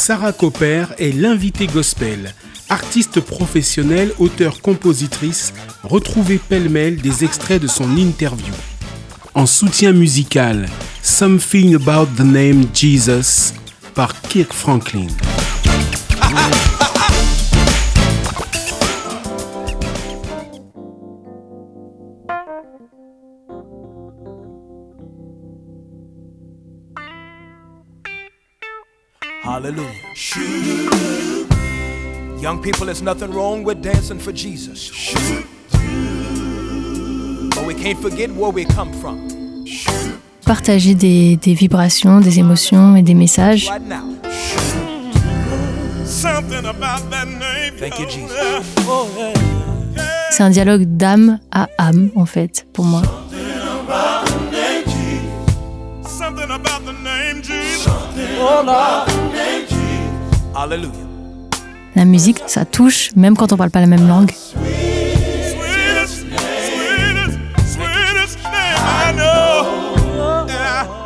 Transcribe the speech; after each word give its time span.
Sarah 0.00 0.32
Copper 0.32 0.86
est 0.98 1.14
l'invité 1.14 1.66
gospel. 1.66 2.32
Artiste 2.70 3.20
professionnelle, 3.20 4.14
auteur-compositrice, 4.18 5.52
retrouvez 5.82 6.38
pêle-mêle 6.38 6.96
des 7.02 7.22
extraits 7.22 7.60
de 7.60 7.66
son 7.66 7.98
interview. 7.98 8.54
En 9.34 9.44
soutien 9.44 9.92
musical, 9.92 10.70
Something 11.02 11.74
About 11.74 12.06
the 12.16 12.24
Name 12.24 12.64
Jesus 12.72 13.52
par 13.94 14.18
Kirk 14.22 14.54
Franklin. 14.54 15.08
Hallelujah. 29.42 29.88
Young 32.40 32.60
people, 32.62 32.84
there's 32.86 33.00
nothing 33.00 33.30
wrong 33.32 33.64
with 33.64 33.82
dancing 33.82 34.18
for 34.18 34.32
Jesus. 34.32 34.90
But 37.54 37.66
we 37.66 37.74
can't 37.74 37.98
forget 37.98 38.30
where 38.30 38.50
we 38.50 38.66
come 38.66 38.92
from. 38.92 39.30
Partager 40.44 40.94
des, 40.94 41.36
des 41.36 41.54
vibrations, 41.54 42.20
des 42.20 42.38
émotions 42.38 42.96
et 42.96 43.02
des 43.02 43.14
messages. 43.14 43.68
Right 43.68 43.80
now. 43.80 44.16
Thank 47.78 47.98
you, 47.98 48.06
Jesus. 48.10 48.64
C'est 50.30 50.42
un 50.42 50.50
dialogue 50.50 50.84
d'âme 50.84 51.38
à 51.50 51.68
âme, 51.78 52.10
en 52.14 52.26
fait, 52.26 52.66
pour 52.74 52.84
moi. 52.84 53.02
Hallelujah. 58.42 59.09
La 61.96 62.04
musique, 62.04 62.38
ça 62.46 62.64
touche, 62.64 63.10
même 63.16 63.36
quand 63.36 63.52
on 63.52 63.56
parle 63.56 63.70
pas 63.70 63.80
la 63.80 63.86
même 63.86 64.06
langue. 64.06 64.30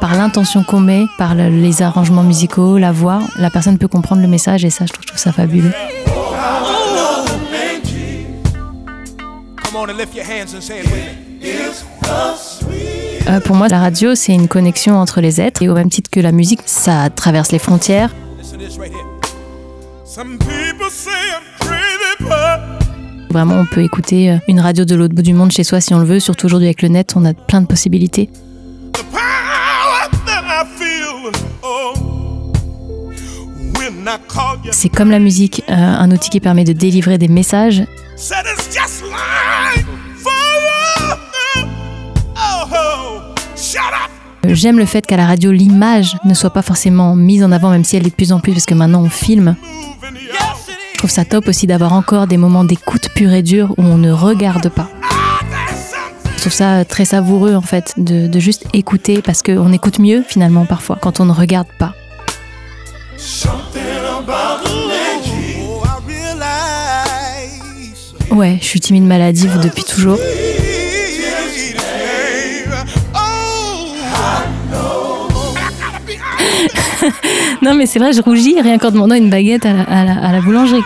Par 0.00 0.14
l'intention 0.16 0.62
qu'on 0.64 0.80
met, 0.80 1.05
par 1.19 1.34
le- 1.34 1.48
les 1.48 1.83
arrangements 1.83 2.22
musicaux, 2.22 2.77
la 2.78 2.92
voix, 2.92 3.20
la 3.38 3.50
personne 3.50 3.78
peut 3.78 3.88
comprendre 3.88 4.20
le 4.20 4.28
message 4.28 4.64
et 4.64 4.70
ça, 4.70 4.84
je 4.86 4.92
trouve, 4.92 5.02
je 5.02 5.08
trouve 5.08 5.20
ça 5.20 5.33
fabuleux. 5.33 5.72
Euh, 13.28 13.41
pour 13.41 13.56
moi, 13.56 13.68
la 13.68 13.80
radio, 13.80 14.14
c'est 14.14 14.34
une 14.34 14.48
connexion 14.48 14.96
entre 14.98 15.20
les 15.20 15.41
êtres 15.41 15.62
et 15.62 15.68
au 15.68 15.74
même 15.74 15.89
titre 15.89 16.11
que 16.11 16.20
la 16.20 16.33
musique, 16.33 16.61
ça 16.66 17.08
traverse 17.11 17.50
les 17.52 17.58
frontières. 17.58 18.11
Vraiment, 23.30 23.56
on 23.56 23.66
peut 23.66 23.82
écouter 23.82 24.30
euh, 24.30 24.36
une 24.46 24.60
radio 24.60 24.84
de 24.84 24.94
l'autre 24.94 25.12
bout 25.12 25.22
du 25.22 25.34
monde 25.34 25.50
chez 25.50 25.64
soi 25.64 25.80
si 25.80 25.92
on 25.92 25.98
le 25.98 26.04
veut. 26.04 26.20
Surtout 26.20 26.46
aujourd'hui 26.46 26.68
avec 26.68 26.82
le 26.82 26.88
net, 26.88 27.14
on 27.16 27.24
a 27.24 27.34
plein 27.34 27.60
de 27.60 27.66
possibilités. 27.66 28.30
oh, 31.64 31.94
C'est 34.70 34.88
comme 34.88 35.10
la 35.10 35.18
musique, 35.18 35.64
euh, 35.68 35.72
un 35.74 36.08
outil 36.12 36.30
qui 36.30 36.38
permet 36.38 36.62
de 36.62 36.72
délivrer 36.72 37.18
des 37.18 37.26
messages. 37.26 37.82
Oh, 42.36 43.20
J'aime 44.46 44.78
le 44.78 44.86
fait 44.86 45.04
qu'à 45.04 45.16
la 45.16 45.26
radio, 45.26 45.50
l'image 45.50 46.16
ne 46.24 46.34
soit 46.34 46.50
pas 46.50 46.62
forcément 46.62 47.16
mise 47.16 47.42
en 47.42 47.50
avant, 47.50 47.70
même 47.70 47.82
si 47.82 47.96
elle 47.96 48.06
est 48.06 48.10
de 48.10 48.14
plus 48.14 48.30
en 48.30 48.38
plus, 48.38 48.52
parce 48.52 48.66
que 48.66 48.74
maintenant 48.74 49.02
on 49.02 49.08
filme. 49.08 49.56
Je 51.05 51.08
trouve 51.10 51.16
ça 51.16 51.27
top 51.27 51.48
aussi 51.48 51.66
d'avoir 51.66 51.92
encore 51.92 52.27
des 52.27 52.38
moments 52.38 52.64
d'écoute 52.64 53.10
pure 53.14 53.30
et 53.34 53.42
dure 53.42 53.72
où 53.77 53.83
on 53.83 53.98
ne 53.98 54.11
regarde 54.11 54.70
pas. 54.70 54.89
Je 56.34 56.40
trouve 56.40 56.52
ça 56.55 56.77
euh, 56.77 56.84
très 56.84 57.05
savoureux 57.05 57.55
en 57.56 57.61
fait, 57.61 57.92
de, 57.98 58.27
de 58.27 58.40
juste 58.40 58.64
écouter, 58.73 59.20
parce 59.20 59.42
qu'on 59.42 59.70
écoute 59.74 59.98
mieux 59.98 60.23
finalement 60.27 60.64
parfois 60.64 60.96
quand 60.98 61.20
on 61.20 61.27
ne 61.27 61.33
regarde 61.33 61.67
pas. 61.78 61.92
Oh. 68.30 68.34
Ouais, 68.36 68.57
je 68.62 68.64
suis 68.67 68.80
timide 68.80 69.05
maladive 69.05 69.61
depuis 69.62 69.84
toujours. 69.84 70.18
Oh, 73.14 73.95
Non 77.62 77.74
mais 77.74 77.86
c'est 77.86 77.98
vrai, 77.98 78.12
je 78.12 78.23
rougis 78.23 78.61
rien 78.61 78.78
qu'en 78.78 78.90
demandant 78.90 79.14
une 79.14 79.30
baguette 79.30 79.67
à 79.67 79.73
la, 79.73 79.83
à 79.83 80.05
la- 80.05 80.18
à 80.28 80.33
la 80.33 80.40
boulangerie. 80.40 80.83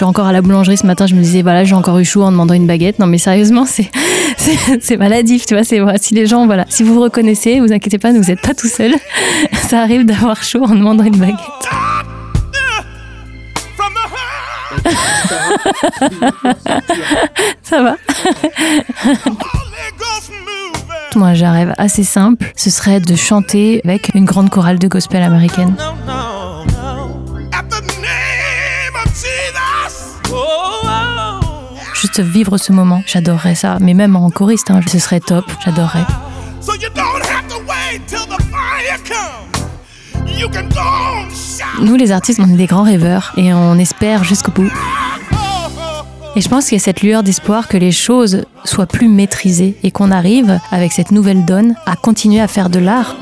Suis 0.00 0.06
encore 0.06 0.26
à 0.28 0.32
la 0.32 0.40
boulangerie 0.40 0.78
ce 0.78 0.86
matin, 0.86 1.06
je 1.06 1.14
me 1.14 1.20
disais, 1.20 1.42
voilà, 1.42 1.62
j'ai 1.64 1.74
encore 1.74 1.98
eu 1.98 2.06
chaud 2.06 2.22
en 2.22 2.30
demandant 2.32 2.54
une 2.54 2.66
baguette. 2.66 2.98
Non 2.98 3.06
mais 3.06 3.18
sérieusement, 3.18 3.66
c'est 3.66 3.90
c'est- 4.80 4.96
maladif, 4.96 5.44
tu 5.44 5.52
vois. 5.52 5.62
C'est 5.62 5.78
si 5.98 6.14
les 6.14 6.26
gens, 6.26 6.46
voilà, 6.46 6.64
si 6.70 6.82
vous 6.82 6.94
vous 6.94 7.02
reconnaissez, 7.02 7.60
vous 7.60 7.70
inquiétez 7.70 7.98
pas, 7.98 8.10
vous 8.10 8.20
n'êtes 8.20 8.40
pas 8.40 8.54
tout 8.54 8.66
seul. 8.66 8.94
Ça 9.68 9.82
arrive 9.82 10.06
d'avoir 10.06 10.42
chaud 10.42 10.64
en 10.64 10.74
demandant 10.74 11.04
une 11.04 11.16
baguette. 11.16 11.36
Ça 17.62 17.82
va. 17.82 17.96
Moi, 21.16 21.32
rêve 21.32 21.74
assez 21.76 22.04
simple. 22.04 22.46
Ce 22.56 22.70
serait 22.70 23.00
de 23.00 23.16
chanter 23.16 23.82
avec 23.84 24.14
une 24.14 24.24
grande 24.24 24.48
chorale 24.48 24.78
de 24.78 24.88
gospel 24.88 25.22
américaine. 25.22 25.74
Juste 32.00 32.20
vivre 32.20 32.56
ce 32.56 32.72
moment. 32.72 33.02
J'adorerais 33.06 33.54
ça. 33.54 33.76
Mais 33.78 33.92
même 33.92 34.16
en 34.16 34.30
choriste, 34.30 34.70
hein, 34.70 34.80
ce 34.86 34.98
serait 34.98 35.20
top. 35.20 35.44
J'adorerais. 35.62 36.06
So 36.62 36.72
you 36.74 36.88
don't 36.94 37.22
have 37.22 37.46
to 37.48 37.56
wait 37.68 38.00
till 38.06 38.26
the 38.26 38.40
fire 38.50 38.98
comes. 39.06 40.30
You 40.38 40.48
can 40.48 40.68
go 40.68 40.80
on 40.80 41.28
shout. 41.28 41.84
Nous, 41.84 41.96
les 41.96 42.10
artistes, 42.10 42.40
on 42.42 42.48
est 42.48 42.56
des 42.56 42.64
grands 42.64 42.84
rêveurs 42.84 43.34
et 43.36 43.52
on 43.52 43.78
espère 43.78 44.24
jusqu'au 44.24 44.50
bout. 44.50 44.70
Et 46.36 46.40
je 46.40 46.48
pense 46.48 46.66
qu'il 46.66 46.78
y 46.78 46.80
a 46.80 46.84
cette 46.84 47.02
lueur 47.02 47.22
d'espoir 47.22 47.68
que 47.68 47.76
les 47.76 47.92
choses 47.92 48.44
soient 48.64 48.86
plus 48.86 49.08
maîtrisées 49.08 49.76
et 49.82 49.90
qu'on 49.90 50.10
arrive, 50.10 50.58
avec 50.70 50.92
cette 50.92 51.10
nouvelle 51.10 51.44
donne, 51.44 51.74
à 51.84 51.96
continuer 51.96 52.40
à 52.40 52.48
faire 52.48 52.70
de 52.70 52.78
l'art. 52.78 53.16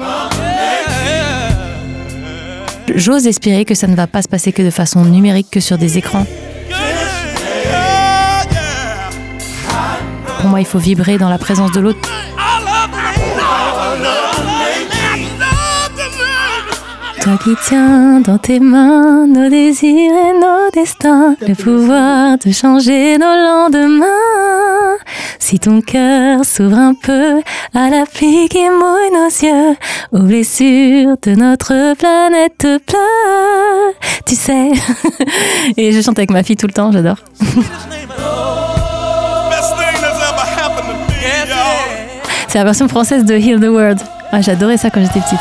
J'ose 2.94 3.26
espérer 3.26 3.64
que 3.64 3.74
ça 3.74 3.88
ne 3.88 3.96
va 3.96 4.06
pas 4.06 4.22
se 4.22 4.28
passer 4.28 4.52
que 4.52 4.62
de 4.62 4.70
façon 4.70 5.04
numérique, 5.04 5.48
que 5.50 5.60
sur 5.60 5.78
des 5.78 5.98
écrans. 5.98 6.26
Pour 10.38 10.48
moi, 10.50 10.60
il 10.60 10.66
faut 10.66 10.78
vibrer 10.78 11.18
dans 11.18 11.28
la 11.28 11.38
présence 11.38 11.72
de 11.72 11.80
l'autre. 11.80 12.08
Toi 17.20 17.32
qui 17.42 17.50
tiens 17.64 18.20
dans 18.20 18.38
tes 18.38 18.60
mains 18.60 19.26
nos 19.26 19.50
désirs 19.50 19.90
et 19.90 20.38
nos 20.38 20.70
destins, 20.72 21.34
le 21.46 21.54
pouvoir 21.54 22.38
de 22.38 22.52
changer 22.52 23.18
nos 23.18 23.26
lendemains. 23.26 24.06
Si 25.40 25.58
ton 25.58 25.80
cœur 25.80 26.44
s'ouvre 26.44 26.78
un 26.78 26.94
peu 26.94 27.40
à 27.74 27.90
la 27.90 28.06
pluie 28.06 28.48
qui 28.48 28.62
mouille 28.62 29.10
nos 29.12 29.28
yeux, 29.28 29.76
aux 30.12 30.22
blessures 30.22 31.16
de 31.22 31.34
notre 31.34 31.94
planète 31.94 32.66
pleure, 32.86 33.92
tu 34.24 34.36
sais. 34.36 34.70
et 35.76 35.92
je 35.92 36.00
chante 36.00 36.18
avec 36.18 36.30
ma 36.30 36.42
fille 36.42 36.56
tout 36.56 36.68
le 36.68 36.72
temps, 36.72 36.92
j'adore. 36.92 37.18
C'est 42.48 42.58
la 42.58 42.64
version 42.64 42.88
française 42.88 43.24
de 43.24 43.34
Heal 43.34 43.60
the 43.60 43.68
World. 43.68 44.00
Ah, 44.32 44.40
J'adorais 44.40 44.78
ça 44.78 44.90
quand 44.90 45.00
j'étais 45.02 45.20
petite. 45.20 45.38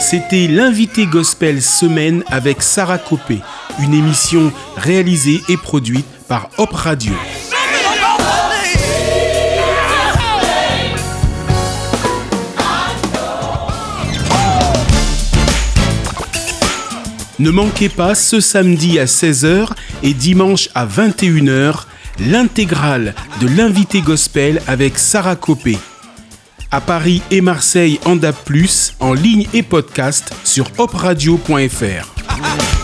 C'était 0.00 0.46
l'invité 0.46 1.06
gospel 1.06 1.60
semaine 1.62 2.22
avec 2.28 2.62
Sarah 2.62 2.98
Copé, 2.98 3.40
une 3.80 3.94
émission 3.94 4.52
réalisée 4.76 5.40
et 5.48 5.56
produite 5.56 6.06
par 6.28 6.50
Hop 6.58 6.70
Radio. 6.72 7.12
Ne 17.44 17.50
manquez 17.50 17.90
pas 17.90 18.14
ce 18.14 18.40
samedi 18.40 18.98
à 18.98 19.04
16h 19.04 19.68
et 20.02 20.14
dimanche 20.14 20.70
à 20.74 20.86
21h 20.86 21.84
l'intégrale 22.18 23.14
de 23.38 23.48
l'invité 23.48 24.00
gospel 24.00 24.62
avec 24.66 24.98
Sarah 24.98 25.36
Copé. 25.36 25.76
À 26.70 26.80
Paris 26.80 27.20
et 27.30 27.42
Marseille 27.42 28.00
en 28.06 28.16
DAB+, 28.16 28.34
en 28.98 29.12
ligne 29.12 29.46
et 29.52 29.62
podcast 29.62 30.34
sur 30.42 30.70
hopradio.fr. 30.78 32.83